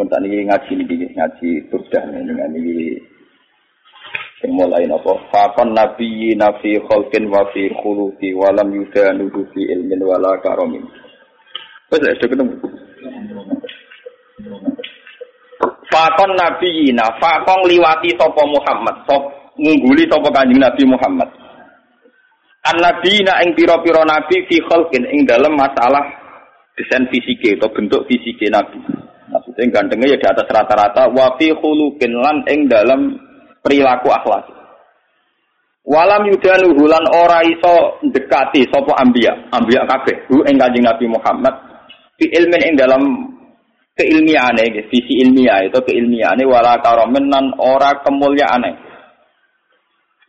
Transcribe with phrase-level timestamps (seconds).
[0.00, 2.96] Mun ini ngaji ini ngaji turdah dengan ini.
[4.40, 10.00] Yang mulai nopo fakon nabi nafi kholkin wa fi khuluki walam yuda nudu fi ilmin
[10.00, 10.80] wala karomin.
[11.92, 12.56] Wes sudah ketemu.
[15.92, 21.28] Fakon nabi na fakon liwati sopo Muhammad sop ngungguli sopo kanjeng Nabi Muhammad.
[22.64, 26.08] An nabi na ing piro piro nabi fi kholkin ing dalam masalah
[26.72, 28.80] desain fisike atau bentuk fisike nabi
[29.60, 33.20] maksudnya gantengnya ya di atas rata-rata wa fi khulukin lan ing dalam
[33.60, 34.48] perilaku akhlak.
[35.84, 41.54] Walam yudanu hulan ora iso dekati sopo ambia, ambia kabeh hu ing Kanjeng Nabi Muhammad
[42.16, 43.02] fi ilmin ing dalam
[43.96, 48.88] keilmiahane, visi ilmiah itu keilmiahane wala karomen nan ora kemuliaane.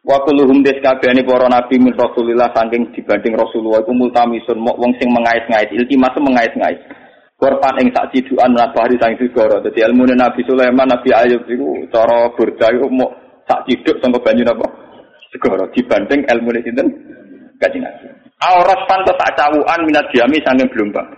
[0.01, 5.13] Wa kulluhum des kabehane para nabi min Rasulillah saking dibanding Rasulullah iku multamisun wong sing
[5.13, 7.00] mengais-ngais iltimas mengais-ngais.
[7.41, 9.57] Korban ing sak cidukan nabari sang segara.
[9.65, 13.09] Dadi ilmu Nabi Sulaiman, Nabi Ayub iku cara burda mau
[13.49, 14.69] sak ciduk sangka banyu napa?
[15.33, 16.87] Segara dibanding ilmu sinten?
[17.57, 18.13] Kanjeng Nabi.
[18.45, 21.09] Auras pantes sak cawukan minat diami saking gelombang.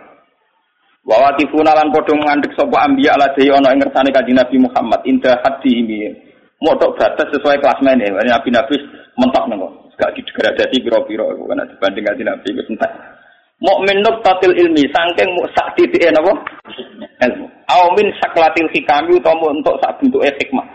[1.04, 5.04] Wa watifuna lan padha ngandhek sapa ambiya ala dehi ana ing ngersane Kanjeng Nabi Muhammad
[5.04, 6.08] indah hadi ini.
[6.64, 8.08] Modok batas sesuai kelas mene.
[8.08, 8.80] Nabi Nabi
[9.20, 9.68] mentok nengko.
[10.00, 12.92] Gak didegradasi pira-pira karena dibanding Kanjeng Nabi wis entek.
[13.62, 16.34] Mukmin tatil ilmi saking sak titike napa?
[17.22, 17.46] Ilmu.
[17.70, 20.66] Au min saklatil hikami utawa untuk sak bentuke hikmah.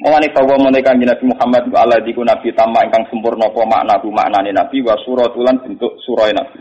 [0.00, 4.48] Mulane bahwa menika Nabi Muhammad ala diku nabi tama ingkang sempurna apa makna bu maknane
[4.48, 6.56] nabi wa suratulan bentuk surah nabi.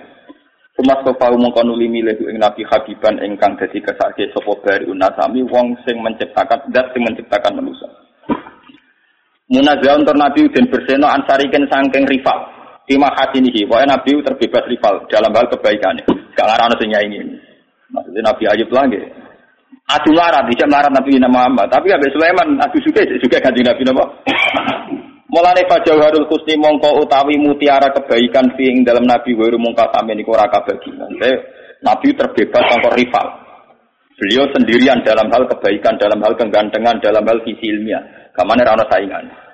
[0.80, 5.72] Umat sofa mongko nuli milih ing nabi habiban ingkang dadi kesake sapa bari unasami wong
[5.88, 7.88] sing menciptakan dat sing menciptakan manusia.
[9.47, 12.44] Munazah untuk nabi dan berseno ansariken sangking rival.
[12.90, 13.06] Lima
[13.38, 15.94] ini, pokoknya Nabi terbebas rival dalam hal kebaikan.
[16.34, 17.38] Gak ngarang sing ini.
[17.94, 18.98] Maksudnya Nabi Ayub lagi.
[19.90, 21.70] Adu larat, bisa melarat Nabi Muhammad.
[21.70, 24.06] Tapi Nabi Sulaiman, adu juga, juga ganti Nabi Nama.
[25.34, 30.50] Mulane Fajawharul Husni mongko utawi mutiara kebaikan fi dalam Nabi Waru mongko sampe niku ora
[30.50, 30.90] kabagi.
[31.86, 33.28] Nabi terbebas sangka rival.
[34.18, 38.02] Beliau sendirian dalam hal kebaikan, dalam hal kegantengan, dalam hal visi ilmiah.
[38.34, 39.49] Kamane ora saingan.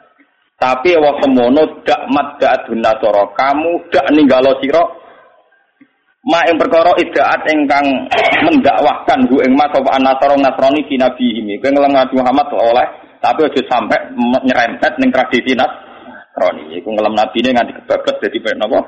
[0.56, 3.28] Tapi wa semono dak mat dak nasara.
[3.36, 4.84] Kamu dak ninggalo sira
[6.26, 7.86] ma ing perkara idaat ingkang
[8.48, 11.60] mendakwahkan hu ing mas apa nasara nasrani nabi ini.
[11.60, 12.88] Kowe ngelem Nabi Muhammad oleh
[13.20, 14.00] tapi aja sampai
[14.48, 16.72] nyerempet ning tradisi nasrani.
[16.80, 18.80] Iku nabi ini nganti kebablas dadi napa?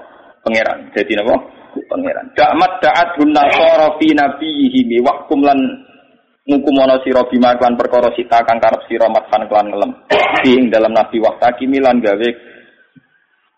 [0.47, 0.87] Pangeran.
[0.95, 1.35] Dadi napa?
[1.75, 2.25] Pangeran.
[2.31, 5.43] Dak mat dak nasara fi nabi ini wahkum
[6.47, 9.91] lan ngukumono sira bima kan perkara sita kang karep sira matkan kelan ngelem
[10.47, 12.29] ing dalam nabi waktu milan gawe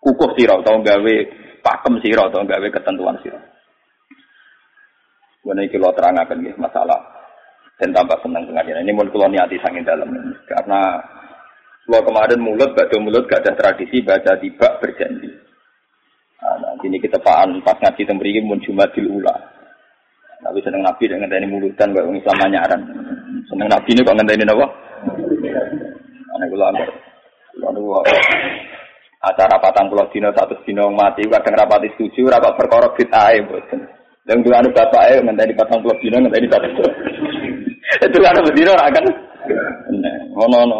[0.02, 1.14] kukuh sira atau gawe
[1.62, 3.38] pakem sira atau gawe ketentuan sira
[5.40, 7.00] Wene iki lo terangaken nggih masalah
[7.80, 8.84] dan tambah senang dengan ini.
[8.84, 10.12] Ini mau kalau niati sangin dalam
[10.44, 11.00] karena
[11.88, 15.32] kalau kemarin mulut gak mulut gak ada tradisi baca tiba berjanji.
[16.44, 19.32] Nah, ini kita paham pas ngaji tembriki mun jumadil ula.
[20.50, 22.80] Tapi seneng Nabi dengan ngenteni mulutan kok Islam nyaran.
[23.46, 24.66] Seneng Nabi ini kok ngenteni napa?
[26.34, 26.90] Ana kula anggar.
[27.54, 28.02] Kula
[29.30, 33.78] acara patang pulau dino satu dino mati kadang rapati setuju rapat perkara bid'ah mboten.
[34.26, 36.74] Dan dua anu bapak eh ngenteni patang pulau dino ngenteni patang.
[38.02, 39.04] Itu anu bedino akan.
[40.34, 40.78] Ngono ngono.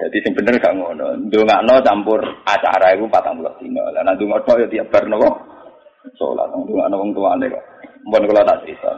[0.00, 1.20] Jadi sing bener gak ngono.
[1.20, 3.92] Ndongakno campur acara iku patang pulau dino.
[3.92, 5.52] Lah nek ndongakno ya tiap bar napa?
[6.16, 7.64] Sholat wong tua wong tua kok
[8.04, 8.92] mohon kalau tak cerita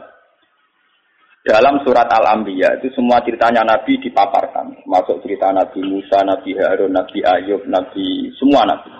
[1.47, 7.23] dalam surat Al-Anbiya itu semua ceritanya Nabi dipaparkan, masuk cerita Nabi Musa, Nabi Harun, Nabi
[7.23, 8.91] Ayub, Nabi semua Nabi.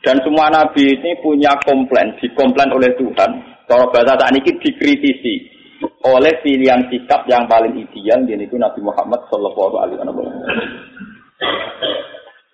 [0.00, 3.30] Dan semua Nabi ini punya komplain, dikomplain oleh Tuhan.
[3.68, 5.34] Kalau bahasa saat ini dikritisi
[6.08, 10.32] oleh pilihan sikap yang paling ideal, yaitu Nabi Muhammad Shallallahu Alaihi Wasallam.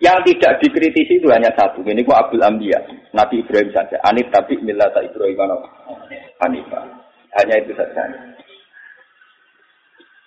[0.03, 1.79] Yang tidak dikritisi itu hanya satu.
[1.79, 3.99] Ini kok Abdul Ambiya, Nabi Ibrahim saja.
[4.07, 5.37] Anif tapi milata Ibrahim
[6.41, 6.85] Hanifah.
[7.35, 8.07] Hanya itu saja.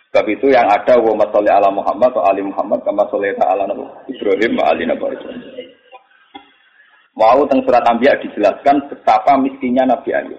[0.08, 3.68] Sebab itu yang ada wa masalli ala Muhammad atau ali Muhammad kama salli ala
[4.08, 5.04] Ibrahim wa ali Nabi
[7.18, 10.38] Mau tentang surat Ambiya dijelaskan betapa miskinnya Nabi Ayub.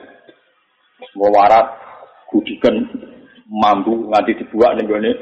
[1.12, 1.75] Wawarat,
[2.31, 2.88] kudikan,
[3.51, 5.15] mampu, nganti dibuat nih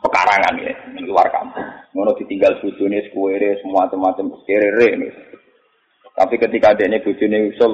[0.00, 1.68] pekarangan ya, di luar kampung.
[1.92, 5.12] Ngono ditinggal bojone sekuere semua macam kerere nih.
[6.18, 7.72] Tapi ketika dia ini bojone usul,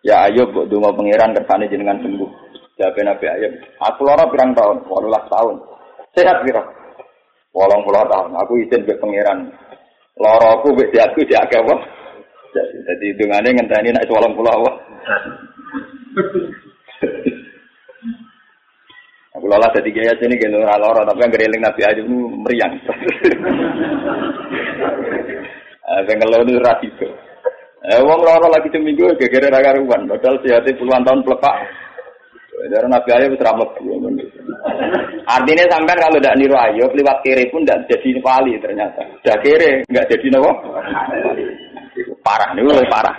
[0.00, 2.30] ya ayo buat donga pangeran kersane jenengan sembuh.
[2.80, 3.52] Jawab Nabi Ayub,
[3.84, 5.60] aku lara pirang tahun, walulah tahun.
[6.16, 6.64] Sehat kira.
[7.52, 9.52] Walang puluh tahun, aku izin ke pangeran.
[10.16, 11.74] Lara aku be aku diake apa?
[12.56, 14.70] Jadi dungane ngenteni nek walang puluh apa.
[19.36, 22.72] Kalau lah jadi gaya sini gitu loro tapi yang gereling Nabi Ayub meriang.
[25.84, 26.48] Saya ngeluh
[26.80, 27.08] itu.
[27.82, 31.56] Eh, wong loro lagi seminggu gegere ra karuan, padahal sehati puluhan tahun pelepak.
[32.62, 33.66] Dari Nabi Ayub itu ramah
[35.26, 39.02] Artinya sampai kalau tidak niru Ayub, lewat kiri pun tidak jadi wali ternyata.
[39.18, 40.52] Sudah kiri, nggak jadi nopo.
[42.22, 43.16] Parah, ini parah.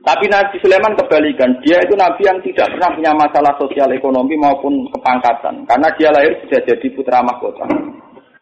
[0.00, 4.88] Tapi Nabi Sulaiman kebalikan, dia itu Nabi yang tidak pernah punya masalah sosial ekonomi maupun
[4.96, 7.68] kepangkatan, karena dia lahir sudah jadi putra mahkota.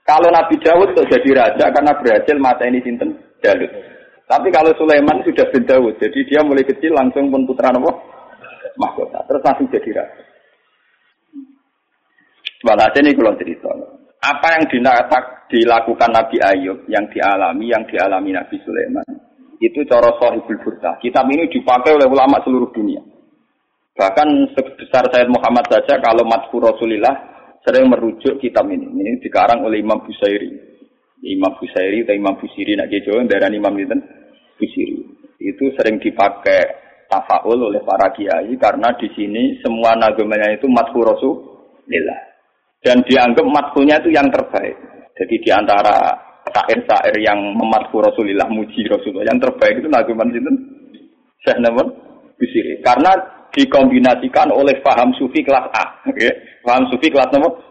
[0.07, 3.98] Kalau Nabi Dawud itu jadi raja karena berhasil mata ini sinten Dalut.
[4.29, 7.97] Tapi kalau Sulaiman sudah bin Dawud, jadi dia mulai kecil langsung pun putra nopo
[8.77, 10.23] mahkota, terus langsung jadi raja.
[12.63, 13.71] Walhasil ini kalau cerita.
[14.19, 14.65] Apa yang
[15.49, 19.07] dilakukan Nabi Ayub, yang dialami, yang dialami Nabi Sulaiman,
[19.63, 20.99] itu cara sahibul burda.
[20.99, 23.03] Kitab ini dipakai oleh ulama seluruh dunia.
[23.99, 27.15] Bahkan sebesar Sayyid Muhammad saja kalau Matku Rasulillah
[27.67, 28.87] sering merujuk kitab ini.
[28.87, 30.78] Ini dikarang oleh Imam Busairi.
[31.25, 33.97] Imam Busairi atau Imam Busiri, nak Jawa, darah Imam itu
[34.59, 34.99] Busiri.
[35.39, 36.61] Itu sering dipakai
[37.09, 42.21] tafaul oleh para kiai karena di sini semua nagamanya itu Matku Rasulillah
[42.85, 44.77] dan dianggap matkunya itu yang terbaik.
[45.19, 46.15] Jadi di antara
[46.55, 50.53] syair-syair yang mematku Rasulullah, muji Rasulullah, yang terbaik itu naguman itu
[51.43, 51.87] Syekh Namun
[52.39, 52.79] Bisiri.
[52.87, 53.11] Karena
[53.51, 55.85] dikombinasikan oleh faham sufi kelas A.
[56.07, 56.63] Okay?
[56.63, 57.68] Faham sufi kelas nomor.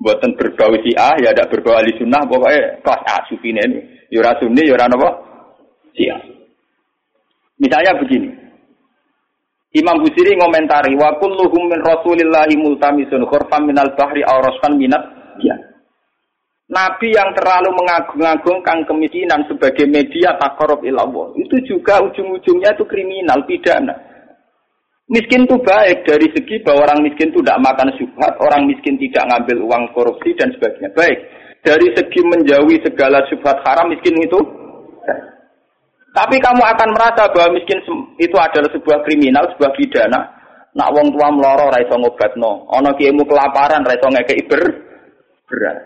[0.00, 4.00] Buatan berbau si A, ya ada berbau ahli sunnah, pokoknya kelas A sufi ini.
[4.08, 5.10] Yura sunni, yura apa?
[5.92, 6.16] Si A.
[7.60, 8.32] Misalnya begini,
[9.70, 14.98] Imam Busiri ngomentari wa kulluhum min Rasulillahi multamisun khurfam minal bahri aw rasfan minat
[15.38, 15.54] ya.
[16.70, 23.94] Nabi yang terlalu mengagung-agungkan kemiskinan sebagai media takarub ilallah itu juga ujung-ujungnya itu kriminal pidana.
[25.10, 29.26] Miskin itu baik dari segi bahwa orang miskin itu tidak makan subhat, orang miskin tidak
[29.26, 30.90] ngambil uang korupsi dan sebagainya.
[30.94, 31.18] Baik.
[31.66, 34.38] Dari segi menjauhi segala subhat haram, miskin itu
[36.10, 37.78] tapi kamu akan merasa bahwa miskin
[38.18, 40.20] itu adalah sebuah kriminal, sebuah pidana.
[40.74, 44.62] Nak wong tua meloro ra iso ngobatno, ana kiaimu kelaparan ra iso ngekeki ber
[45.50, 45.78] berat.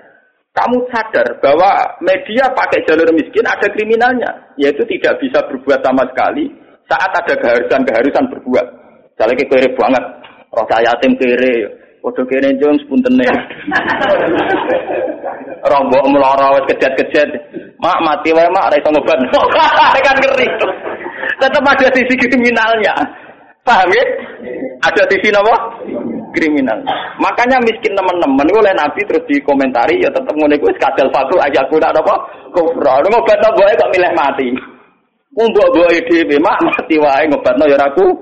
[0.54, 6.52] Kamu sadar bahwa media pakai jalur miskin ada kriminalnya, yaitu tidak bisa berbuat sama sekali
[6.84, 8.83] saat ada keharusan-keharusan berbuat.
[9.14, 10.04] Misalnya kere banget,
[10.50, 11.54] roh yatim kere,
[12.04, 13.24] Waduh kene jong sepuntene.
[15.72, 17.32] Rombok meloro wis kejet-kejet.
[17.80, 19.18] Mak mati wae mak ora iso ngobat.
[20.04, 20.46] kan ngeri.
[21.40, 22.92] Tetap ada sisi kriminalnya.
[23.64, 24.04] Paham ya?
[24.84, 25.56] Ada sisi apa?
[26.36, 26.76] Kriminal.
[27.16, 31.64] Makanya miskin teman-teman oleh Nabi terus dikomentari ya tetap ngono iku wis kadal fatu aja
[31.64, 32.14] aku ndak apa
[32.52, 33.00] kufra.
[33.00, 34.48] Ngobatno boe kok milih mati.
[35.32, 38.12] Mbok-mbok dhewe mak mati wae ngobatno ya aku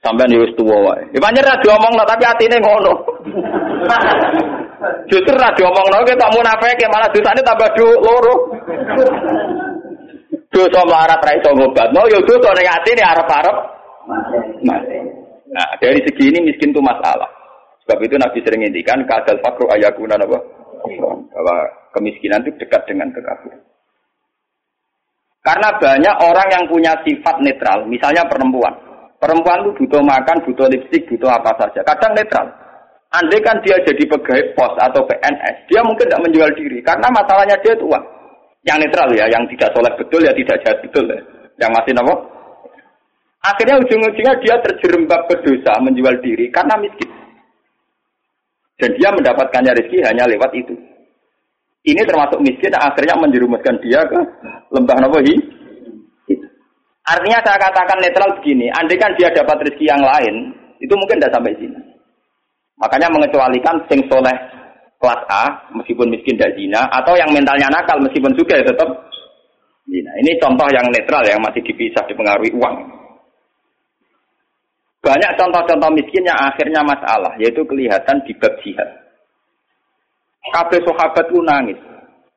[0.00, 1.04] Sampai nih wis tua wae.
[1.12, 2.92] Ya pancen ra diomongno tapi atine ngono.
[5.12, 8.34] Justru ra diomongno ke tak munafik malah dosane tambah do loro.
[10.48, 13.56] Dosa melarat ra iso ngobatno ya dosa ning atine arep-arep
[14.64, 14.98] mati.
[15.50, 17.28] Nah, dari segi ini miskin itu masalah.
[17.84, 20.38] Sebab itu Nabi sering ngendikan kadal fakru ayakuna apa?
[21.34, 21.56] Bahwa
[21.92, 23.60] kemiskinan itu dekat dengan kekafiran.
[25.40, 28.89] Karena banyak orang yang punya sifat netral, misalnya perempuan.
[29.20, 31.84] Perempuan itu butuh makan, butuh lipstik, butuh apa saja.
[31.84, 32.48] Kadang netral.
[33.12, 37.58] Andai kan dia jadi pegawai pos atau PNS, dia mungkin tidak menjual diri karena masalahnya
[37.60, 38.04] dia itu uang.
[38.62, 41.20] Yang netral ya, yang tidak soleh betul ya tidak jahat betul ya.
[41.58, 42.14] Yang masih nopo.
[43.40, 47.10] Akhirnya ujung-ujungnya dia terjerembab ke dosa menjual diri karena miskin.
[48.80, 50.72] Dan dia mendapatkannya rezeki hanya lewat itu.
[51.82, 54.20] Ini termasuk miskin akhirnya menjerumuskan dia ke
[54.70, 55.18] lembah nopo
[57.08, 61.32] Artinya saya katakan netral begini, andai kan dia dapat rezeki yang lain, itu mungkin tidak
[61.32, 61.80] sampai sini.
[62.80, 64.36] Makanya mengecualikan sing soleh
[65.00, 68.88] kelas A, meskipun miskin tidak zina, atau yang mentalnya nakal meskipun juga ya tetap
[69.88, 70.12] zina.
[70.20, 72.76] Ini contoh yang netral yang masih dipisah dipengaruhi uang.
[75.00, 78.88] Banyak contoh-contoh miskin yang akhirnya masalah, yaitu kelihatan di bab jihad.
[80.52, 81.80] Kabeh sahabat nangis.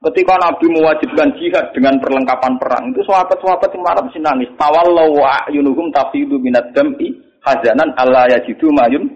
[0.04, 4.52] Ketika Nabi mewajibkan jihad dengan perlengkapan perang, itu sahabat-sahabat yang marah mesti nangis.
[4.60, 9.08] Tawallahu wa'yunuhum tafidu minat dam'i hazanan Allah yajidu mayun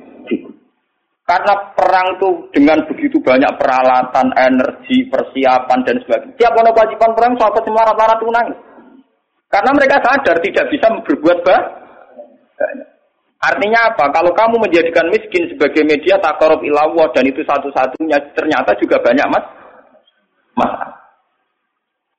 [1.27, 6.39] karena perang itu dengan begitu banyak peralatan, energi, persiapan dan sebagainya.
[6.39, 8.55] Tiap ono kewajiban perang, sahabat semua rata-rata itu.
[9.51, 11.65] Karena mereka sadar tidak bisa berbuat banyak.
[13.43, 14.07] Artinya apa?
[14.15, 19.45] Kalau kamu menjadikan miskin sebagai media takarub ilawah dan itu satu-satunya, ternyata juga banyak mas
[20.57, 20.97] masalah.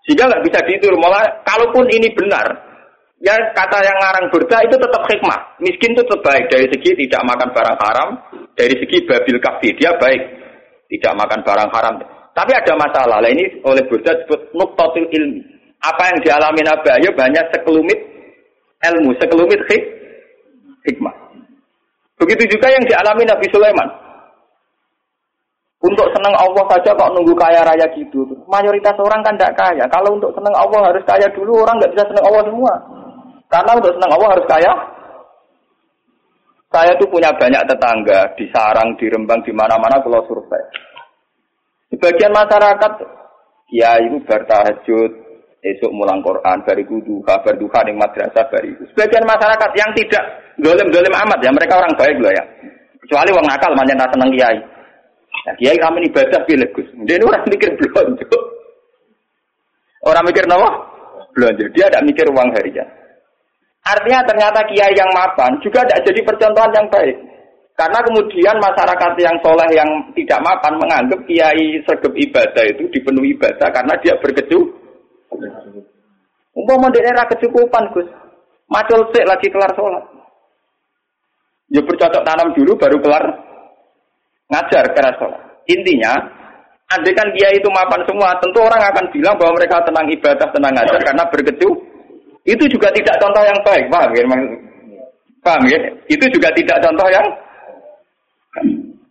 [0.07, 0.95] Sehingga nggak bisa ditur.
[0.97, 2.47] Malah kalaupun ini benar,
[3.21, 5.38] ya kata yang ngarang berda itu tetap hikmah.
[5.61, 8.09] Miskin itu terbaik dari segi tidak makan barang haram
[8.54, 10.23] Dari segi babil kafi dia baik,
[10.90, 11.95] tidak makan barang haram.
[12.35, 13.18] Tapi ada masalah.
[13.18, 15.42] Lah ini oleh Burda disebut nuktatul ilmi.
[15.78, 17.99] Apa yang dialami Nabi Ayub hanya sekelumit
[18.83, 19.83] ilmu, sekelumit hik,
[20.87, 21.14] hikmah.
[22.18, 24.07] Begitu juga yang dialami Nabi Sulaiman.
[25.78, 28.26] Untuk senang Allah saja kok nunggu kaya raya gitu.
[28.50, 29.87] Mayoritas orang kan tidak kaya.
[29.87, 32.75] Kalau untuk senang Allah harus kaya dulu, orang nggak bisa senang Allah semua.
[33.47, 34.73] Karena untuk senang Allah harus kaya.
[36.68, 40.61] Saya tuh punya banyak tetangga di sarang, di rembang, di mana-mana kalau survei.
[41.88, 42.92] Sebagian masyarakat,
[43.73, 45.11] ya itu bertahajud,
[45.64, 48.85] esok mulang Quran, bariku duha, berduha di madrasah, bariku.
[48.92, 50.25] Sebagian masyarakat yang tidak
[50.61, 52.44] dolim-dolim amat ya, mereka orang baik loh ya.
[53.00, 54.58] Kecuali orang nakal, manjen seneng kiai.
[55.48, 56.84] Nah, kiai kami ibadah pilih Gus.
[57.08, 58.28] Dia orang mikir belanja.
[60.04, 60.68] Orang mikir nawa
[61.32, 61.64] belanja.
[61.72, 62.84] Dia tidak mikir uang harian.
[63.80, 67.16] Artinya ternyata kiai yang mapan juga tidak jadi percontohan yang baik.
[67.80, 73.72] Karena kemudian masyarakat yang soleh yang tidak mapan menganggap kiai sergap ibadah itu dipenuhi ibadah
[73.72, 74.60] karena dia berkecu.
[76.52, 78.08] Umpama daerah kecukupan Gus.
[78.68, 80.04] Macul sik lagi kelar sholat.
[81.72, 83.47] Ya bercocok tanam dulu baru kelar
[84.48, 85.40] ngajar keras sholat.
[85.68, 86.12] Intinya,
[86.92, 90.72] andai kan dia itu mapan semua, tentu orang akan bilang bahwa mereka tenang ibadah, tenang
[90.72, 91.70] ngajar karena berkecu.
[92.48, 94.24] Itu juga tidak contoh yang baik, paham ya?
[95.44, 95.78] Paham ya?
[96.08, 97.26] Itu juga tidak contoh yang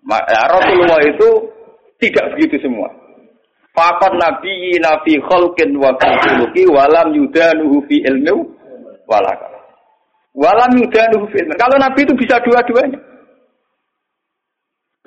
[0.10, 1.30] ya, Rasulullah itu
[2.02, 2.90] tidak begitu semua.
[3.78, 8.42] Fakat nabi nabi kholkin wa khuluki walam yudanuhu fi ilmu
[9.06, 9.54] walaka.
[10.34, 11.54] Walam yudanuhu fi ilmu.
[11.62, 12.98] Kalau nabi itu bisa dua-duanya.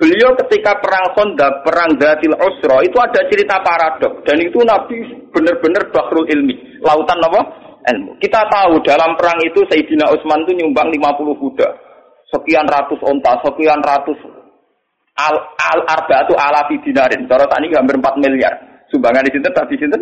[0.01, 4.25] Beliau ketika perang Honda, perang Datil Usra, itu ada cerita paradok.
[4.25, 4.97] Dan itu Nabi
[5.29, 6.81] benar-benar bahrul ilmi.
[6.81, 7.41] Lautan apa?
[7.85, 8.17] Ilmu.
[8.17, 11.69] Kita tahu dalam perang itu Sayyidina Utsman itu nyumbang 50 kuda.
[12.33, 14.17] Sekian ratus onta, sekian ratus
[15.21, 15.37] al,
[15.69, 17.29] al arba itu alafi dinarin.
[17.29, 18.57] Cara tadi hampir 4 miliar.
[18.89, 19.97] Sumbangan di sini tapi sini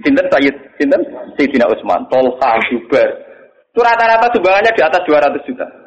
[0.00, 1.02] Sinten Sayyid, Sinten
[1.36, 3.10] Sayyidina Utsman, Tolha, Jubair.
[3.68, 5.79] Itu rata-rata sumbangannya di atas 200 juta.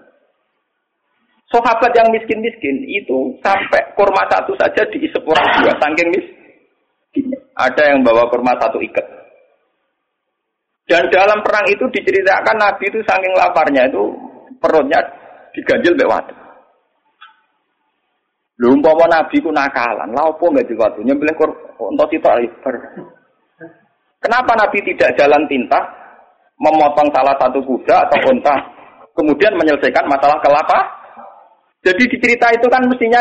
[1.53, 7.29] Sahabat yang miskin-miskin itu sampai kurma satu saja diisep orang dua, saking miskin.
[7.53, 9.05] Ada yang bawa kurma satu ikat.
[10.89, 14.01] Dan dalam perang itu diceritakan Nabi itu saking laparnya itu
[14.57, 14.97] perutnya
[15.53, 16.33] diganjil mbek watu.
[18.57, 21.37] Lho Nabi ku nakalan, lha opo enggak diwatu nyembelih
[21.77, 22.75] untuk kita ibar.
[24.17, 25.77] Kenapa Nabi tidak jalan tinta
[26.57, 28.55] memotong salah satu kuda atau unta
[29.13, 31.02] kemudian menyelesaikan masalah kelapa?
[31.83, 33.19] Jadi di cerita itu kan mestinya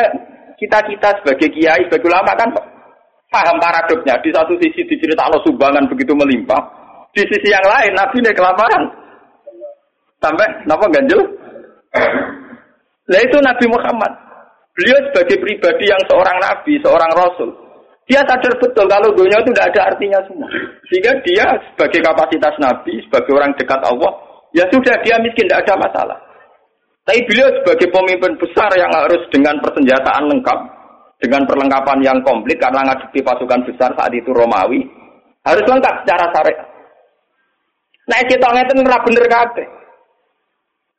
[0.54, 2.48] kita-kita sebagai kiai, sebagai ulama kan
[3.26, 4.14] paham paradoknya.
[4.22, 6.62] Di satu sisi dicerita Allah sumbangan begitu melimpah,
[7.10, 8.82] di sisi yang lain Nabi ini kelaparan.
[10.22, 11.18] Sampai napa ganjel?
[13.10, 14.12] Nah itu Nabi Muhammad.
[14.72, 17.50] Beliau sebagai pribadi yang seorang nabi, seorang rasul.
[18.08, 20.48] Dia sadar betul kalau dunia itu tidak ada artinya semua.
[20.88, 24.12] Sehingga dia sebagai kapasitas nabi, sebagai orang dekat Allah,
[24.56, 26.18] ya sudah dia miskin, tidak ada masalah.
[27.02, 30.58] Tapi beliau sebagai pemimpin besar yang harus dengan persenjataan lengkap,
[31.18, 34.86] dengan perlengkapan yang komplit karena ngadepi pasukan besar saat itu Romawi,
[35.42, 36.68] harus lengkap secara syariat.
[38.06, 39.66] Nah, kita ngeten ora bener kabeh.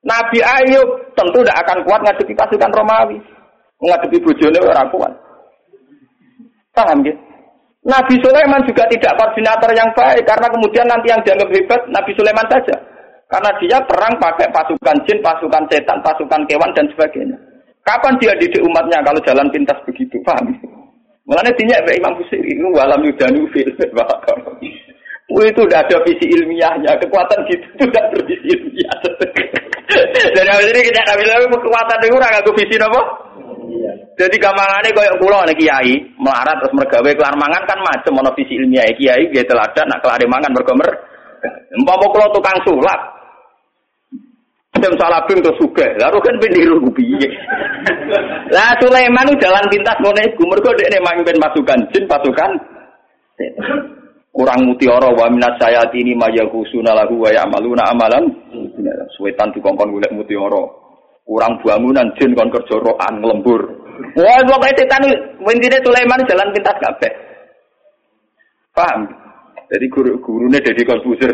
[0.04, 3.18] Nabi Ayub tentu tidak akan kuat ngadepi pasukan Romawi.
[3.80, 5.14] Ngadepi bojone ora kuat.
[6.76, 7.16] Paham ya?
[7.84, 12.48] Nabi Sulaiman juga tidak koordinator yang baik karena kemudian nanti yang dianggap hebat Nabi Sulaiman
[12.48, 12.76] saja.
[13.34, 17.34] Karena dia perang pakai pasukan jin, pasukan setan, pasukan kewan dan sebagainya.
[17.82, 20.22] Kapan dia didik umatnya kalau jalan pintas begitu?
[20.22, 20.54] Paham?
[21.26, 23.66] Mulanya dinyak Imam Busiri itu walam yudanu fil
[25.50, 26.94] itu udah ada visi ilmiahnya.
[27.02, 28.98] Kekuatan gitu itu udah bervisi ilmiah.
[30.38, 33.02] Dan yang ini kita nggak bilang kekuatan itu orang aku visi apa?
[34.14, 38.62] Jadi gampangannya yang pulau nih kiai melarat terus mergawe kelar mangan kan macam mana visi
[38.62, 40.92] ilmiah kiai dia teladan nak kelar mangan bergomer.
[41.74, 43.13] Empam kalau tukang sulap,
[44.84, 45.88] Dem salah bim terus suge.
[45.96, 47.32] Lalu kan peniru piye.
[48.52, 50.44] Lah Sulaiman itu jalan pintas ngono iku.
[50.44, 52.52] Mergo dekne mamimpin pasukan jin, pasukan
[54.34, 58.26] kurang mutiara wa minas sayati ini maya husuna lahu wa ya'maluna amalan
[59.14, 60.64] suwetan dikongkon golek mutiara
[61.22, 62.82] kurang bangunan jin kon kerja
[63.22, 63.62] lembur
[64.18, 65.06] wah pokoke setan
[65.38, 67.14] intine Sulaiman jalan pintas kabeh
[68.74, 69.06] paham
[69.70, 71.34] jadi guru gurunya jadi konfuser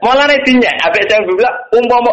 [0.00, 2.12] Malah netinya, apa saya bilang, umpama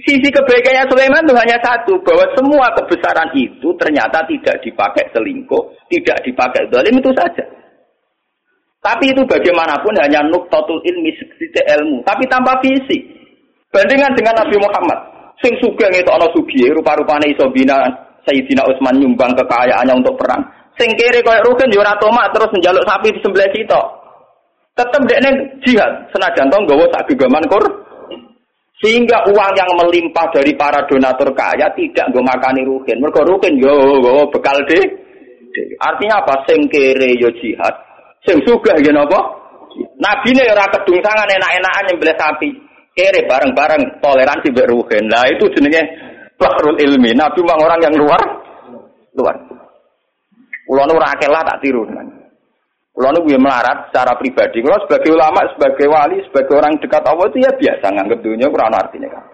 [0.00, 6.18] sisi kebaikannya Sulaiman itu hanya satu, bahwa semua kebesaran itu ternyata tidak dipakai selingkuh, tidak
[6.26, 7.44] dipakai zalim itu saja.
[8.84, 13.00] Tapi itu bagaimanapun hanya nuktatul ilmi, sedikit ilmu, tapi tanpa visi.
[13.72, 14.98] Bandingan dengan Nabi Muhammad.
[15.42, 17.74] Sing sugih ngetokno sugih rupa-rupane iso bina
[18.22, 20.46] Sayyidina Utsman nyumbang kekayaannya untuk perang.
[20.78, 23.80] Sing kiri koyo Rukin yo ora tomak terus njaluk sapi di sebelah kita.
[24.74, 25.30] Tetep dekne
[25.62, 27.62] jihad senajan to nggawa sak gegaman kur.
[28.82, 32.98] Sehingga uang yang melimpah dari para donatur kaya tidak gue makani Rukin.
[32.98, 34.82] Mergo Rukin yo nggawa bekal de.
[35.78, 36.42] Artinya apa?
[36.50, 37.74] Sing kiri yo jihad.
[38.26, 39.20] Sing sugih yen apa?
[40.02, 42.50] Nabi ini ora kedungsangan enak-enakan nyembelih sapi.
[42.94, 45.06] Kere bareng-bareng toleransi mbek Ruhin.
[45.06, 45.82] Lah itu jenenge
[46.34, 47.14] bahrul ilmi.
[47.14, 48.20] Nabi memang orang yang luar
[49.14, 49.38] luar.
[50.66, 51.86] Kulo ora tak tiru.
[52.94, 54.62] Kulo nu melarat secara pribadi.
[54.62, 58.70] Kulo sebagai ulama, sebagai wali, sebagai orang dekat Allah itu ya biasa nganggep dunia ora
[58.70, 59.24] ono artine kan.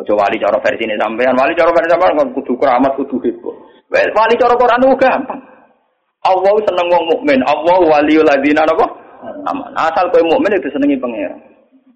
[0.00, 3.52] Ojo wali cara versi ini sampean, wali cara versi sampean kudu keramat, kudu heboh.
[3.92, 5.40] Wali cara Quran itu gampang.
[6.24, 7.40] Allah seneng wong mukmin.
[7.44, 8.86] Allah waliul ladina napa?
[9.52, 9.70] Aman.
[9.76, 11.36] Asal kowe mukmin itu senengi pangeran.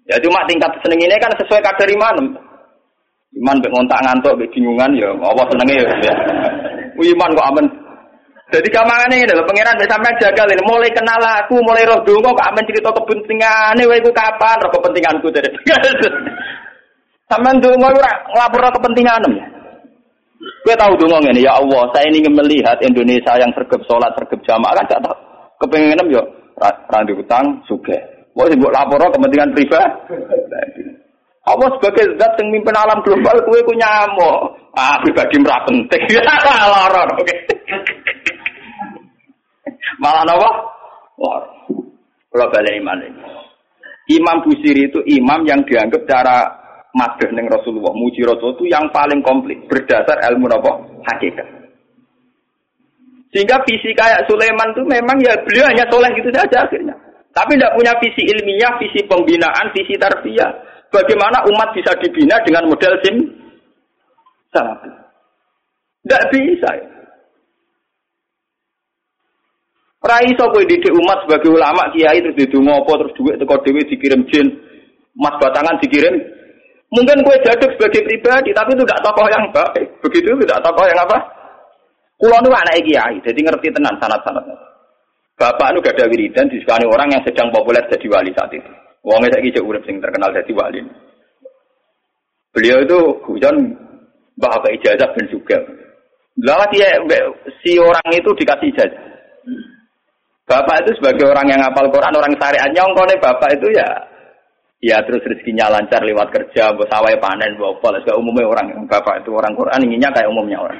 [0.05, 2.37] Ya cuma tingkat seneng ini kan sesuai kadar iman.
[3.33, 6.13] Iman mbek ngontak ngantuk bingungan ya Allah senenge ya.
[6.93, 7.65] Iman kok aman.
[8.51, 12.47] Jadi kamangane ini lho pangeran mbek sampean jagal mulai kenal aku, mulai roh donga kok
[12.51, 15.49] aman cerita kepentingane wae iku kapan roh kepentinganku dari.
[17.31, 19.45] Sampean donga ora nglapor kepentingan ya.
[20.67, 24.75] Gue tahu donga ngene ya Allah, saya ingin melihat Indonesia yang sergap sholat, sergap jamaah
[24.75, 25.17] kan gak tahu.
[25.63, 26.21] Kepengen yo
[26.91, 27.95] randu utang suge.
[28.35, 30.92] Mau sih buat lapor kepentingan pribadi.
[31.43, 34.55] Allah sebagai zat yang mimpin alam global, kue ku nyamuk.
[34.79, 36.03] Ah, pribadi merah penting.
[36.71, 37.35] Loror, oke.
[39.99, 40.49] Malah apa?
[41.19, 41.43] Loror.
[42.33, 43.21] Kalau balik iman ini.
[44.11, 46.43] Imam Busiri itu imam yang dianggap cara
[46.91, 50.71] madeh ning Rasulullah, muji Rasul itu yang paling komplit berdasar ilmu apa?
[51.07, 51.47] Hakikat.
[53.33, 56.93] Sehingga visi kayak Sulaiman itu memang ya beliau hanya soleh gitu saja akhirnya.
[57.33, 60.51] Tapi tidak punya visi ilmiah, visi pembinaan, visi tarbiyah.
[60.93, 63.17] Bagaimana umat bisa dibina dengan model sim
[64.53, 64.93] salafi?
[66.05, 66.71] Tidak bisa.
[70.03, 74.21] Rai sopo didik umat sebagai ulama kiai terus didungo apa terus duit teko dewi dikirim
[74.29, 74.51] jin,
[75.17, 76.13] mas batangan dikirim.
[76.93, 79.87] Mungkin kue jaduk sebagai pribadi, tapi itu tidak tokoh yang baik.
[80.05, 81.17] Begitu tidak tokoh yang apa?
[82.21, 84.53] Kulo nu anak kiai, jadi ngerti tenan sanat-sanatnya.
[85.33, 88.69] Bapak nu gak ada wiridan disukai orang yang sedang populer jadi wali saat itu.
[89.03, 90.79] Wongnya saya kisah urip sing terkenal jadi wali.
[92.55, 93.55] Beliau itu hujan
[94.39, 95.59] bapak ijazah dan juga.
[96.39, 96.97] Lalu dia
[97.61, 99.03] si orang itu dikasih ijazah.
[100.43, 103.87] Bapak itu sebagai orang yang ngapal Quran, orang syariat nyongkone bapak itu ya
[104.83, 108.83] ya terus rezekinya lancar lewat kerja, bos sawai panen, bawa apa, segala umumnya orang yang
[108.83, 110.79] bapak itu orang Quran inginnya kayak umumnya orang.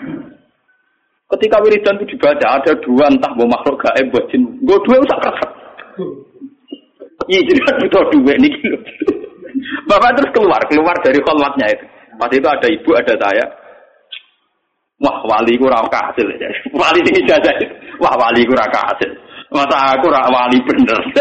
[1.31, 5.19] Ketika wiridan itu dibaca ada dua entah mau makhluk gaib buat jin, gue dua usah
[5.23, 5.51] keras.
[7.29, 8.77] Iya kan butuh duit nih gitu.
[9.87, 11.85] Bapak terus keluar, keluar dari kolmatnya itu.
[12.17, 13.45] Pas itu ada ibu, ada saya.
[15.03, 16.47] Wah wali ku raka hasil ya.
[16.79, 17.51] Wali ini jaga.
[17.99, 19.11] Wah wali ku raka hasil.
[19.51, 20.99] Masa aku rak wali bener.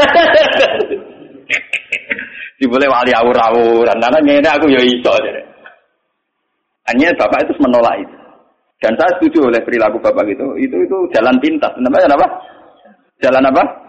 [2.62, 3.98] Dibole wali awur-awuran.
[3.98, 5.10] Karena ini aku ya iso.
[6.86, 8.16] Hanya bapak itu menolak itu.
[8.78, 10.46] Dan saya setuju oleh perilaku bapak itu.
[10.62, 11.74] Itu itu jalan pintas.
[11.82, 12.26] Namanya apa?
[13.18, 13.81] Jalan apa?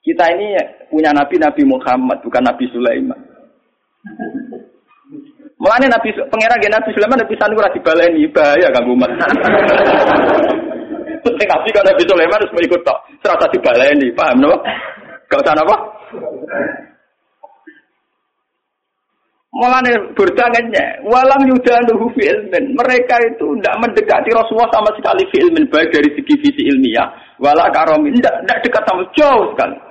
[0.00, 0.56] Kita ini
[0.88, 3.20] punya Nabi Nabi Muhammad, bukan Nabi Sulaiman.
[5.60, 9.12] Mulane Nabi pangeran Nabi Sulaiman Nabi Sanu ora dibaleni, bahaya kanggo umat.
[11.20, 14.56] Sing Nabi kan Nabi Sulaiman harus ikut tok, serasa dibaleni, paham no?
[15.28, 15.76] Gak usah apa?
[19.52, 22.72] Mulane berdangannya, walam yudanuhu fi ilmin.
[22.72, 28.16] Mereka itu tidak mendekati Rasulullah sama sekali fi baik dari segi visi ilmiah, wala karomin,
[28.16, 29.89] tidak dekat sama jauh sekali.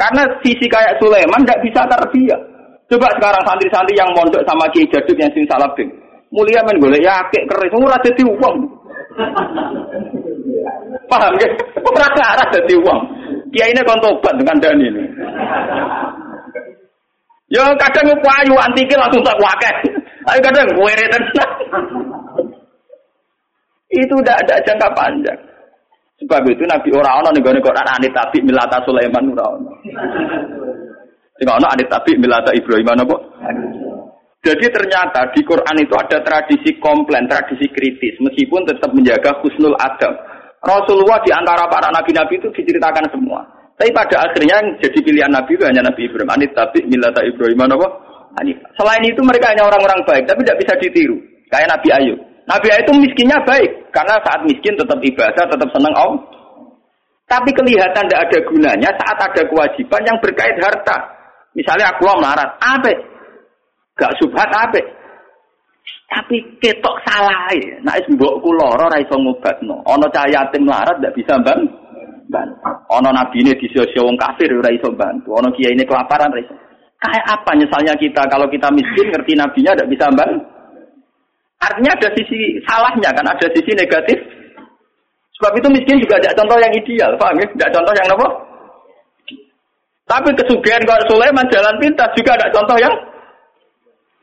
[0.00, 2.40] Karena visi kayak Sulaiman tidak bisa terbiak.
[2.88, 5.44] Coba sekarang santri-santri yang mondok sama Kiai Jaduk yang sing.
[6.32, 8.56] Mulia men boleh ya kek keris, ora dadi uang.
[11.04, 11.48] Paham ya?
[11.84, 13.00] Ora arah dadi uang.
[13.52, 15.04] Kiai ini kon tobat dengan Dani ini.
[17.50, 19.76] Ya kadang payu antike langsung tak wakil.
[20.30, 21.50] Ayo kadang gue tenang.
[24.00, 25.40] Itu tidak ada jangka panjang.
[26.20, 29.72] Sebab itu Nabi orang orang nih gue Quran anit tapi milata Sulaiman ora ono.
[31.40, 33.16] Sing ono anit tapi milata Ibrahim apa?
[34.44, 40.12] Jadi ternyata di Quran itu ada tradisi komplain, tradisi kritis, meskipun tetap menjaga husnul adab.
[40.60, 43.40] Rasulullah di antara para nabi-nabi itu diceritakan semua.
[43.80, 46.28] Tapi pada akhirnya yang jadi pilihan nabi itu hanya Nabi Ibrahim.
[46.36, 47.88] Anit tapi milata Ibrahim apa?
[48.76, 51.16] Selain itu mereka hanya orang-orang baik, tapi tidak bisa ditiru.
[51.48, 52.18] Kayak Nabi Ayub.
[52.44, 56.22] Nabi itu miskinnya baik karena saat miskin tetap ibadah, tetap senang Allah.
[57.30, 60.98] Tapi kelihatan tidak ada gunanya saat ada kewajiban yang berkait harta.
[61.54, 62.90] Misalnya aku melarat, apa?
[63.94, 64.82] Gak subhat apik.
[66.10, 67.78] Tapi ketok salah ya.
[67.86, 69.78] Nek wis mbokku lara ora iso ngobatno.
[69.86, 71.62] Ana cah yatim larat ndak bisa bang.
[72.26, 72.66] bantu.
[72.90, 75.38] Ana nabine disio-sio wong kafir ora iso bantu.
[75.38, 76.54] Ana kiai ini kelaparan ora iso.
[76.98, 80.42] Kayak apa misalnya kita kalau kita miskin ngerti nabinya ndak bisa bantu.
[81.60, 84.16] Artinya ada sisi salahnya kan, ada sisi negatif.
[85.36, 87.46] Sebab itu miskin juga ada contoh yang ideal, paham ya?
[87.48, 88.28] Tidak contoh yang apa?
[90.10, 92.92] Tapi kesugihan kalau Sulaiman jalan pintas juga ada contoh yang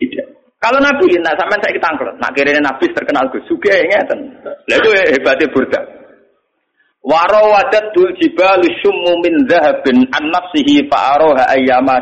[0.01, 0.29] ideal.
[0.57, 4.19] Kalau Nabi, nah sampai saya kita angkat, nak kira Nabi terkenal Gus, suge ngeten.
[4.65, 5.81] Lalu hebatnya burda.
[7.05, 12.01] Waro wadat dul jibal syummu min zahabin an nafsihi fa'aroha ayyama.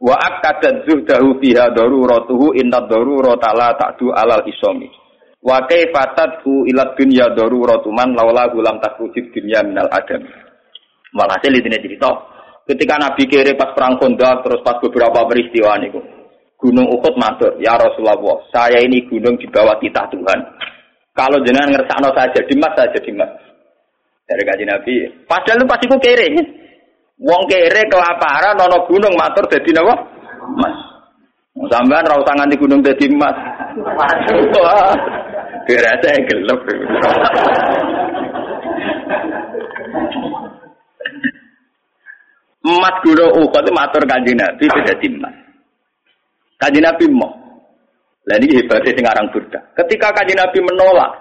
[0.00, 4.88] Wa akadat zuhdahu fiha daruratuhu inna darurata la ta'du alal isomi.
[5.44, 10.24] Wa kaifatadhu ila dunya daruratu man laula gulam takrujib dunya minal adam.
[11.12, 12.08] Walhasil ini cerita.
[12.64, 16.00] Ketika Nabi kiri pas perang Kondak terus pas beberapa peristiwa niku.
[16.60, 18.20] Gunung Uhud matur, "Ya Rasulullah,
[18.52, 20.40] saya ini gunung di bawah titah Tuhan.
[21.16, 23.32] Kalau jenengan ngersakno saja di mas saja di mas."
[24.28, 24.94] Dari kaji Nabi,
[25.26, 26.59] padahal lu pasti ku kere.
[27.20, 29.92] Wong kere kelaparan nono gunung matur dadi napa?
[30.56, 30.72] Mas.
[31.68, 33.36] Sampean ra usah nganti gunung dadi mas.
[35.70, 36.60] Saya gelap.
[42.60, 45.34] Emas gunung Uhud itu matur kanjeng Nabi beda emas.
[46.56, 47.36] Kanjeng Nabi mau.
[48.28, 49.60] Lah ini hebatnya sing aran Burda.
[49.76, 51.12] Ketika kanjeng Nabi menolak,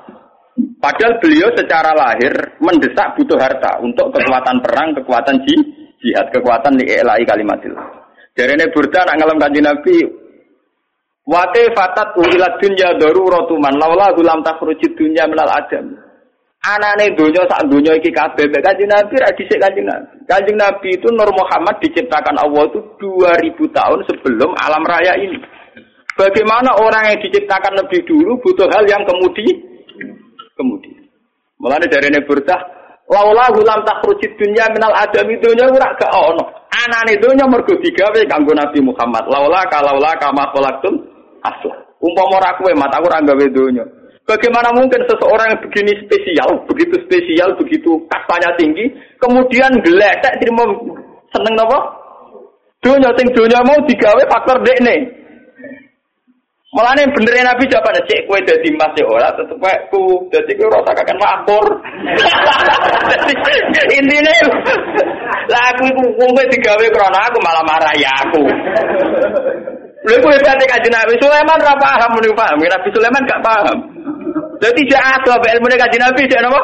[0.79, 2.31] padahal beliau secara lahir
[2.63, 5.43] mendesak butuh harta untuk kekuatan perang, kekuatan
[5.99, 7.23] jihad, kekuatan di elai.
[8.33, 9.97] Dari ini Burda nak ngalem kanjeng Nabi,
[11.29, 15.93] Wate fatat uhilat dunya daruratu man laula gulam takhrujid dunya minal adam.
[16.65, 20.25] Anane donya sak donya iki kabeh Kanjeng Nabi ra dhisik Kanjeng Nabi.
[20.25, 25.37] Kanjeng Nabi itu Nur Muhammad diciptakan Allah itu 2000 tahun sebelum alam raya ini.
[26.17, 29.53] Bagaimana orang yang diciptakan lebih dulu butuh hal yang kemudi
[30.57, 30.91] kemudi.
[31.61, 32.78] Mulane dari burdah
[33.09, 36.45] laula gulam takhrujid dunya minal adam donya ora gak ono.
[36.69, 39.25] Anane donya mergo digawe kanggo Nabi Muhammad.
[39.27, 40.93] Laula kalaula kama khalaqtum
[41.41, 41.75] asla.
[41.99, 43.83] Umpama ora kowe mat aku ora gawe donya.
[44.29, 48.85] Bagaimana mungkin seseorang yang begini spesial, begitu spesial, begitu kastanya tinggi,
[49.17, 50.69] kemudian geletek terima
[51.33, 51.79] seneng nopo?
[52.79, 55.18] Dunia sing dunia mau digawe faktor dekne.
[56.69, 60.53] Malah nih bener Nabi jawaban cek kue dadi mas ya ora tetep kue ku dadi
[60.53, 61.65] kue rasa kakek makmur.
[63.97, 64.33] Intinya
[65.49, 68.45] lah aku iku kue digawe krana aku malah marah ya aku.
[70.05, 73.77] Lha kowe berarti kanjeng Nabi Sulaiman ora paham muni paham, Nabi Sulaiman gak paham.
[74.61, 76.61] Jadi tidak ada apa ilmu kanjeng Nabi tidak apa?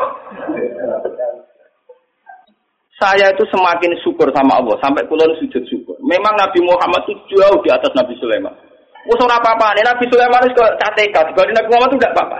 [2.95, 5.97] Saya itu semakin syukur sama Allah sampai kulon sujud syukur.
[6.05, 8.53] Memang Nabi Muhammad itu jauh di atas Nabi Sulaiman.
[9.05, 12.37] Musuh apa apa nih Nabi Sulaiman itu ke CTK, dibanding Nabi Muhammad itu tidak apa-apa.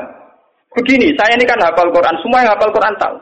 [0.76, 3.16] Begini, saya ini kan hafal Quran, semua yang hafal Quran tahu.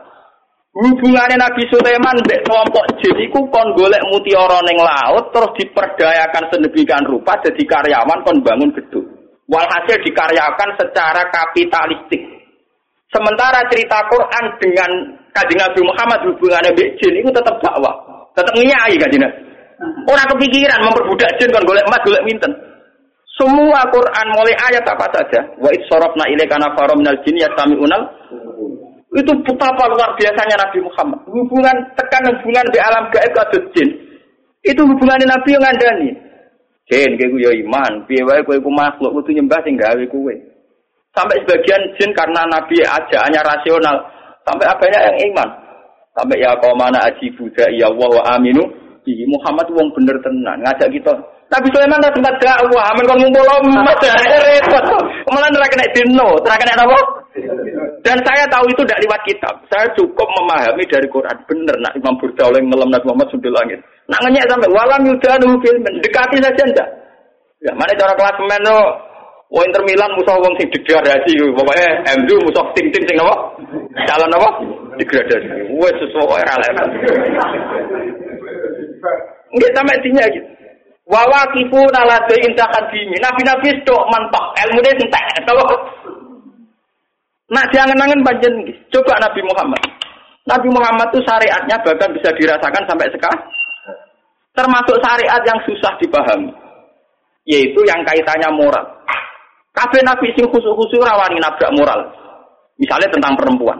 [0.74, 7.06] Hubungannya Nabi Sulaiman mbek kelompok jin iku kon golek mutiara ning laut terus diperdayakan sedemikian
[7.06, 9.06] rupa jadi karyawan kon bangun gedung.
[9.46, 12.26] Walhasil dikaryakan secara kapitalistik.
[13.14, 14.90] Sementara cerita Quran dengan
[15.30, 17.94] kajian Nabi Muhammad hubungannya mbek jin itu tetap dakwah,
[18.34, 19.30] tetap nyai kajian.
[20.10, 22.50] Orang kepikiran memperbudak jin kon golek emas golek minten.
[23.34, 25.42] Semua Quran mulai ayat apa saja.
[25.58, 28.04] Wa id sarafna ilaika nafara minal jin yastami'unal
[29.14, 31.20] itu betapa luar biasanya Nabi Muhammad.
[31.30, 33.90] Hubungan tekan hubungan di alam gaib kados jin.
[34.66, 36.10] Itu hubungan Nabi yang ngandani.
[36.90, 40.34] Jin kowe ya iman, piye wae kowe ku makhluk kudu nyembah sing gawe kowe.
[41.14, 44.02] Sampai sebagian jin karena Nabi ajaannya rasional,
[44.50, 45.50] sampai apanya yang iman.
[46.18, 48.66] Sampai ya kau mana aji buddha ya Allah wa aminu.
[49.04, 51.14] Ih, Muhammad wong bener tenan ngajak kita.
[51.54, 54.86] Tapi Sulaiman tak tempat dakwah, amen kon ngumpul emas repot.
[55.30, 57.00] Malah ora kena dino, ora kena apa?
[58.02, 59.54] Dan saya tahu itu tidak lewat kitab.
[59.70, 61.38] Saya cukup memahami dari Quran.
[61.46, 63.80] Benar, nak Imam Burda oleh ngelam Nabi Muhammad sudah langit.
[64.10, 66.90] Nak ngenyek sampai walam yudhanu fil Dekati saja enggak.
[67.62, 68.80] Ya, mana cara kelas men no.
[69.54, 71.86] Oh Inter Milan musuh wong sing degradasi pokoknya
[72.18, 73.36] MU musuh tim-tim sing apa?
[74.10, 74.50] Calon apa?
[74.98, 75.78] Degradasi.
[75.78, 76.88] Wes sesuatu era level.
[79.54, 80.63] Enggak sampai dinya gitu.
[81.04, 83.20] Wawa kifu nalade indah kadimi.
[83.20, 84.56] Nabi-nabi stok mantok.
[84.56, 85.26] Ilmu dia entek.
[85.44, 85.68] Kalau
[87.54, 88.54] Nah jangan-jangan panjen
[88.90, 89.82] coba Nabi Muhammad.
[90.50, 93.44] Nabi Muhammad itu syariatnya bahkan bisa dirasakan sampai sekarang.
[94.58, 96.50] Termasuk syariat yang susah dipahami.
[97.46, 98.86] Yaitu yang kaitannya moral.
[99.76, 102.00] Kabeh Nabi sing khusus-khusus rawani nabrak moral.
[102.80, 103.78] Misalnya tentang perempuan.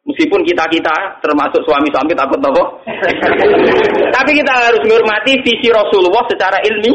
[0.00, 2.80] Meskipun kita-kita termasuk suami-suami takut nopo.
[4.16, 6.92] Tapi kita harus menghormati visi Rasulullah secara ilmi.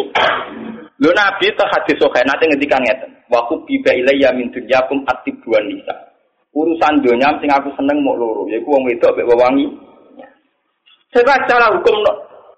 [0.96, 3.12] Lho Nabi itu hadis sahih nanti ngendikan ngeten.
[3.30, 5.94] Wa biba ilayya min dunyakum atibuan nisa.
[6.56, 9.68] Urusan dunia sing aku seneng mau loro, yaiku wong wedok mek wewangi.
[11.12, 12.00] Sebab secara hukum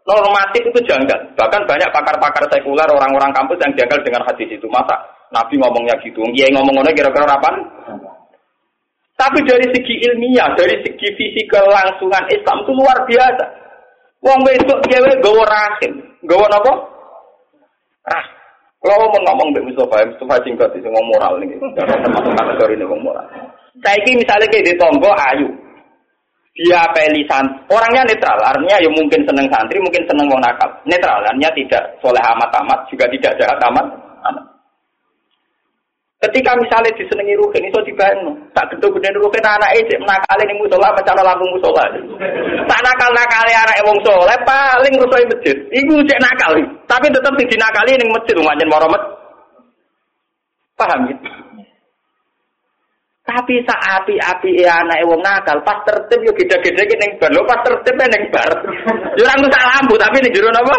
[0.06, 1.18] normatif itu janggal.
[1.34, 4.70] Bahkan banyak pakar-pakar sekuler, orang-orang kampus yang janggal dengan hadis itu.
[4.70, 4.94] Masa
[5.34, 6.22] Nabi ngomongnya gitu?
[6.32, 7.50] Kiai ngomong ngomongnya kira-kira apa?
[9.18, 13.46] Tapi dari segi ilmiah, dari segi visi kelangsungan Islam itu luar biasa.
[14.22, 15.94] Wong wedok kiai gawa rahim,
[16.26, 16.74] gawa apa?
[18.08, 18.24] Ah,
[18.82, 23.14] kalau mau ngomong Mbak Mustafa, Mustafa singkat itu ngomong moral nih, termasuk kategori ini ngomong
[23.14, 23.26] moral.
[23.82, 25.50] Saya ini misalnya kayak di tonggo ayu,
[26.58, 31.54] dia pelisan, orangnya netral, artinya ya mungkin seneng santri, mungkin seneng wong nakal, netral, artinya
[31.54, 33.86] tidak soleh amat amat, juga tidak jahat amat
[34.34, 34.57] amat.
[36.18, 38.34] Ketika misalnya disenangi ruhin, itu dibangun.
[38.58, 41.86] Tak gedung gede ruhin anak itu menakali nih musola, macam lampu musola.
[42.66, 45.58] Tak nakal nakali anak wong soleh, paling rusoi masjid.
[45.78, 46.58] Ibu cek nakal,
[46.90, 49.04] tapi tetap di nakali nih masjid, umatnya moromet.
[50.74, 51.18] Paham ya?
[53.28, 57.30] Tapi saat api-api anak wong nakal, pas tertib yo gede-gede ning bar.
[57.46, 58.52] Pas tertib ning bar.
[59.20, 60.78] Yo ora lampu tapi ning jero napa?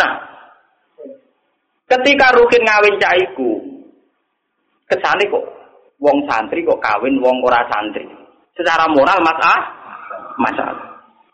[0.00, 0.35] Nah,
[1.86, 3.50] ketika Rukin ngawin caiku,
[4.90, 5.44] kesane kok
[6.02, 8.06] wong santri kok kawin wong ora santri.
[8.56, 9.60] Secara moral mas ah
[10.40, 10.86] masalah.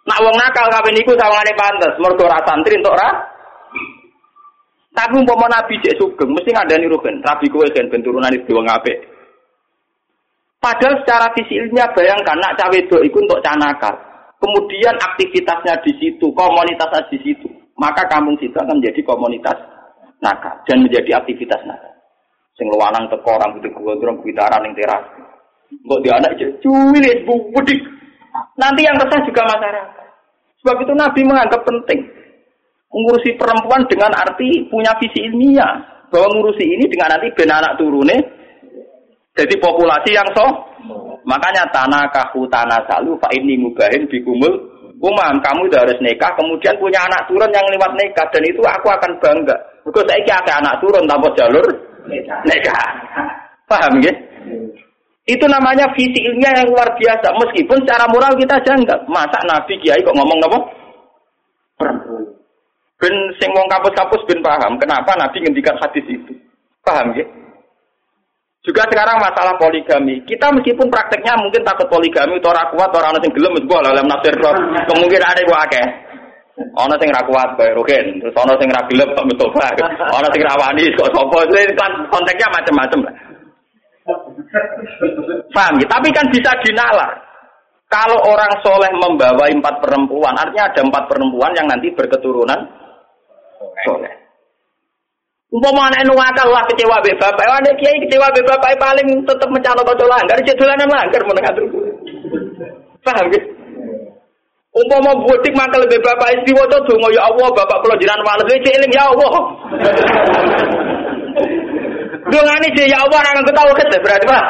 [0.03, 3.11] Nak wong nakal kawin iku sawangane pantes, mergo ora santri entuk ora.
[4.93, 7.25] Tapi umpama Nabi cek sugeng, mesti ngadani rugen.
[7.25, 9.01] Rabi kowe ben turunan itu wong apik.
[10.61, 13.97] Padahal secara ilmiah bayangkan nak cawe itu untuk canakal.
[14.37, 17.49] Kemudian aktivitasnya di situ, komunitasnya di situ.
[17.81, 19.72] Maka kampung situ akan menjadi komunitas
[20.23, 21.93] nakal dan menjadi aktivitas nakal.
[22.57, 25.05] Sing lewanang teko rambut gondrong gitaran ning teras.
[25.73, 27.81] Kok dia anak cuwilis budik.
[28.57, 30.07] Nanti yang resah juga masyarakat.
[30.63, 32.01] Sebab itu Nabi menganggap penting
[32.93, 38.17] mengurusi perempuan dengan arti punya visi ilmiah bahwa mengurusi ini dengan nanti ben anak turune
[39.33, 40.45] jadi populasi yang so
[41.25, 44.69] makanya tanah kahu tanah salu pak ini mubahin bikumul
[45.01, 48.87] umam kamu udah harus nikah kemudian punya anak turun yang lewat nikah dan itu aku
[48.93, 51.67] akan bangga because saya ada anak turun tanpa jalur
[52.47, 52.89] Nikah.
[53.71, 54.13] Paham ya?
[55.23, 57.31] Itu namanya visi ilmiah yang luar biasa.
[57.39, 58.99] Meskipun secara moral kita janggal.
[59.07, 60.59] Masa Nabi Kiai kok ngomong apa?
[62.99, 66.35] Ben sing wong kampus-kampus ben paham kenapa Nabi ngendikan hadis itu.
[66.83, 67.27] Paham ya?
[68.63, 70.23] Juga sekarang masalah poligami.
[70.23, 74.35] Kita meskipun prakteknya mungkin takut poligami, atau kuat, orang sing gelem wis dalam nafsir
[74.87, 75.87] kemungkinan ada akeh.
[76.53, 79.73] Ana sing ra kuat kaya Rukin, terus ana sing ra gelem kok Mustofa.
[80.13, 81.39] Ana sing ra wani kok sapa.
[81.49, 83.15] Kan konteksnya macam-macam lah.
[85.57, 85.87] Paham ya?
[85.89, 87.13] Tapi kan bisa dinalar.
[87.89, 92.61] Kalau orang soleh membawa empat perempuan, artinya ada empat perempuan yang nanti berketurunan
[93.85, 94.13] soleh.
[95.53, 99.49] Umpama anak nu akal lah kecewa be bapak, ada kiai kecewa be bapak paling tetap
[99.53, 101.85] mencalon bocor langgar, jadi langgar menengah dulu.
[103.05, 103.62] Paham gitu?
[104.73, 108.65] Umpama budik maka lebih bapak istri waca donga ya Allah bapak kula jiran wales wis
[108.73, 109.33] eling ya Allah.
[112.33, 114.45] Dongane sih ya Allah ora ketawa ket berarti Pak.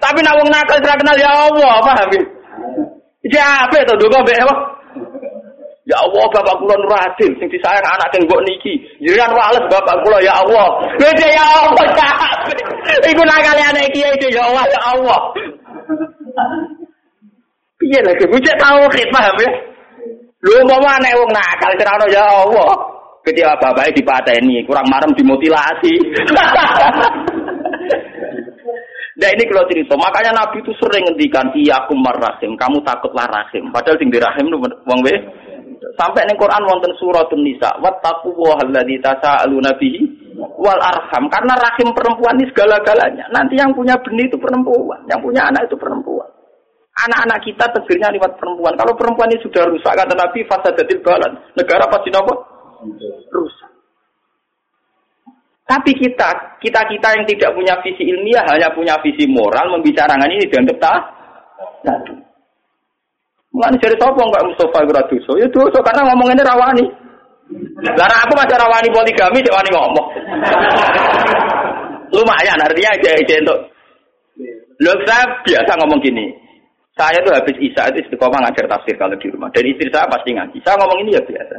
[0.00, 2.10] Tapi nak wong nakal ora kenal ya Allah, paham?
[3.28, 4.54] Ya apa itu donga mbek apa?
[5.84, 8.80] Ya Allah bapak kula nur adil sing disayang anak sing mbok niki.
[9.04, 10.80] Jiran wales bapak kula ya Allah.
[10.96, 11.84] Wis ya Allah.
[13.04, 15.20] Iku nakale anak iki ya Allah ya Allah.
[17.82, 19.50] Piye lagi bujek tauhid paham ya?
[20.46, 22.72] Lu mau mana wong nakal cerono ya Allah.
[23.26, 25.94] Ketika bapaknya dipateni, kurang marem dimutilasi.
[29.12, 33.70] Nah ini kalau cerita, makanya Nabi itu sering ngendikan iya kumar rahim, kamu takutlah rahim.
[33.70, 35.14] Padahal sing dirahim itu wong we.
[35.94, 40.00] Sampai ning Quran wonten suratun nisa, wattaqu alladzi tasaaluna bihi
[40.56, 41.28] wal arham.
[41.28, 43.28] Karena rahim perempuan ini segala-galanya.
[43.30, 45.91] Nanti yang punya benih itu perempuan, yang punya anak itu perempuan.
[47.02, 48.78] Anak-anak kita tegirnya lewat perempuan.
[48.78, 51.32] Kalau perempuan ini sudah rusak, kata Nabi, fasadatil balan.
[51.58, 52.34] Negara pasti nopo?
[53.32, 53.70] Rusak.
[55.66, 60.78] Tapi kita, kita-kita yang tidak punya visi ilmiah, hanya punya visi moral, membicarakan ini dianggap
[60.78, 61.00] tak.
[63.52, 65.32] Mulai jadi sopong nggak Mustafa Graduso?
[65.36, 66.84] Ya dosa karena ngomong ini rawani.
[67.84, 70.06] Karena aku masih rawani poligami, cek wani ngomong.
[72.12, 73.58] Lumayan, artinya aja untuk.
[74.80, 76.41] Loh, saya biasa ngomong gini.
[76.92, 79.48] Saya tuh habis Isya itu istiqomah ngajar tafsir kalau di rumah.
[79.48, 80.60] Dan istri saya pasti ngaji.
[80.60, 81.56] Saya ngomong ini ya biasa.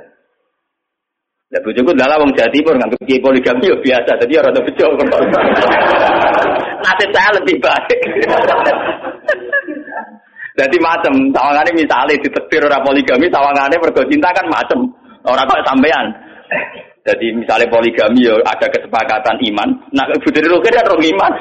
[1.54, 4.12] Ya bojoku dalam wong Jawa Timur nganggep kiai poligami ya biasa.
[4.22, 4.88] Jadi orang tuh bejo.
[6.86, 8.00] Nasib saya lebih baik.
[10.54, 14.86] Jadi macam, tawangannya misalnya ditetir orang poligami, tawangannya mergo cinta kan macam.
[15.26, 16.06] Orang kok sampean.
[17.04, 19.68] Jadi misalnya poligami ya ada kesepakatan iman.
[19.92, 21.32] Nah, Putri Rukin kan orang iman.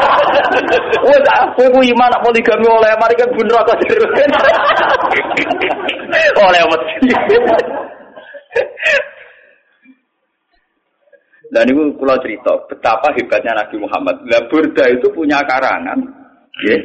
[1.08, 4.30] Wes aku iman poligami oleh mari kan bener aku Rukin.
[6.36, 7.08] oleh mesti.
[11.52, 14.16] Dan itu pulau cerita betapa hebatnya Nabi Muhammad.
[14.28, 16.00] Lah Burda itu punya karangan,
[16.68, 16.76] ya,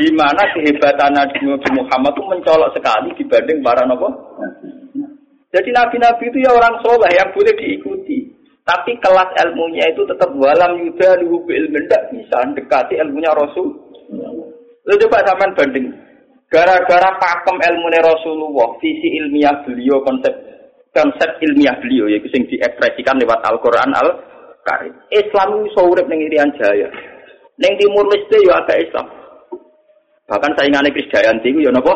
[0.00, 1.40] di mana kehebatan Nabi
[1.76, 4.08] Muhammad itu mencolok sekali dibanding para nopo
[5.54, 8.26] jadi nabi-nabi itu ya orang soleh yang boleh diikuti.
[8.66, 13.70] Tapi kelas ilmunya itu tetap walam yuda luhu ilmu tidak bisa dekati ilmunya Rasul.
[14.82, 15.86] Lalu coba zaman banding.
[16.50, 20.34] Gara-gara pakem ilmunya Rasulullah, visi ilmiah beliau, konsep
[20.90, 24.94] konsep ilmiah beliau yaitu yang diekspresikan lewat Al-Quran Al-Karim.
[25.14, 26.90] Islam itu urip ning Irian Jaya.
[27.62, 29.06] Ning Timur Leste ya ada Islam.
[30.24, 31.94] Bahkan saingannya Kris Dayanti ya napa?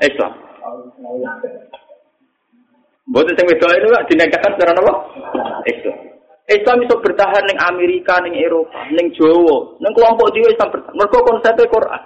[0.00, 0.32] Islam.
[3.16, 4.94] Buat sing wedok itu lah dinegahkan secara apa?
[5.64, 5.96] Islam.
[6.52, 11.00] Islam bisa bertahan ning Amerika, ning Eropa, ning Jawa, ning kelompok dhewe Islam bertahan.
[11.00, 12.02] Mergo konsepnya Quran.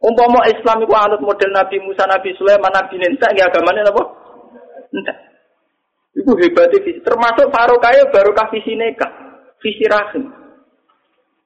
[0.00, 4.02] Umpama Islam itu anut model Nabi Musa, Nabi Sulaiman, Nabi Ninsa, ya agamanya apa?
[4.96, 5.18] Entah.
[6.16, 7.04] Itu hebatnya visi.
[7.04, 9.12] Termasuk Farokaya baru visi nikah,
[9.60, 10.32] visi rahim.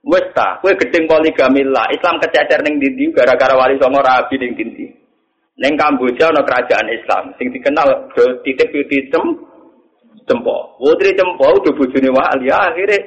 [0.07, 1.91] Wes ta, kowe gedeng poligami lah.
[1.91, 4.87] Islam kececer ning ndi gara-gara wali songo rabi ning ndi.
[5.57, 8.13] Neng Kamboja ana kerajaan Islam sing dikenal
[8.45, 9.25] titip di cem
[10.29, 10.77] cempo.
[10.77, 13.01] Putri cempo udah bojone wali akhirnya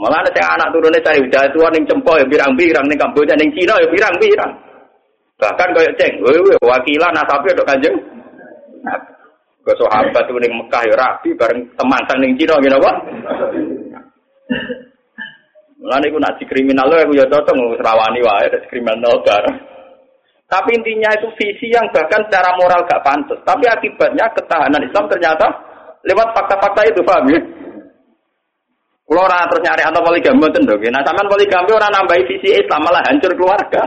[0.00, 3.76] malah sing anak turune cari udah tua ning cempo ya pirang-pirang ning Kamboja ning Cina
[3.76, 4.52] ya pirang-pirang.
[5.36, 7.96] Bahkan kaya ceng, wewe wakilan nasabe dok kanjeng.
[9.62, 12.92] Ke sahabat tuh ning Mekah ya rapi bareng teman sang ning Cina ngene apa?
[15.76, 19.71] Mulane iku nak kriminal lho aku ya cocok ngrawani wae kriminal bareng.
[20.52, 23.40] Tapi intinya itu visi yang bahkan secara moral gak pantas.
[23.40, 25.48] Tapi akibatnya ketahanan Islam ternyata
[26.04, 27.40] lewat fakta-fakta itu, paham ya?
[29.08, 30.84] Kalau orang terus nyari atau poligami mboten dong.
[30.92, 33.80] Nah, sampean poligami orang nambahi visi Islam malah hancur keluarga.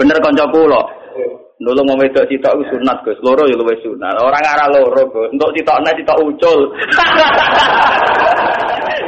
[0.00, 0.82] Bener konco kula.
[1.60, 3.20] Nulung mau wedok sitok ku sunat Gus.
[3.20, 4.16] Loro ya luwih sunat.
[4.16, 5.28] Orang arah loro Gus.
[5.28, 6.60] Untuk sitokne sitok ucul.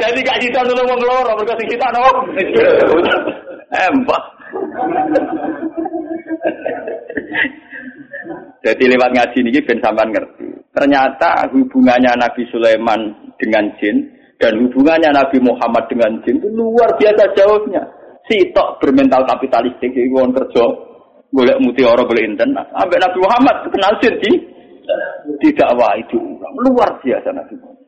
[0.01, 2.21] Jadi gak sitok nulung wong loro sing sitok nopo?
[3.73, 4.23] Embah.
[8.63, 10.47] Jadi lewat ngaji ini ben sampean ngerti.
[10.71, 14.07] Ternyata hubungannya Nabi Sulaiman dengan jin
[14.39, 17.83] dan hubungannya Nabi Muhammad dengan jin itu luar biasa jauhnya.
[18.55, 20.63] tok bermental kapitalistik itu orang kerja
[21.35, 22.65] golek orang boleh internet.
[22.71, 24.31] Sampai Nabi Muhammad kenal jin di
[25.43, 26.15] tidak wah itu
[26.63, 27.82] luar biasa Nabi Muhammad.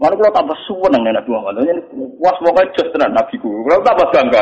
[0.00, 1.60] Mana kalau tambah suwen nang Nabi Muhammad.
[1.60, 1.76] Ini
[2.16, 3.52] was pokoknya just tenan Nabi ku.
[3.68, 4.40] Kalau tambah bangga.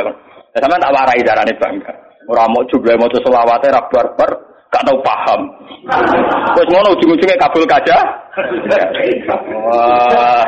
[0.55, 1.91] Ya sama tak warai darane bangga.
[2.31, 4.31] Orang mau juga mau selawatnya rak barbar,
[4.71, 5.41] gak tau paham.
[6.55, 7.99] Terus ngono ujung-ujungnya kabul kaca.
[9.67, 10.45] Wah,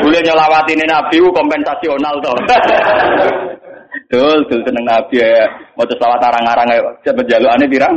[0.00, 2.38] boleh nyelawat ini Nabi kompensasional toh.
[4.08, 5.44] Dul, dul seneng Nabi ya.
[5.76, 6.80] Mau selawat arang-arang ya.
[7.52, 7.94] Aneh pirang?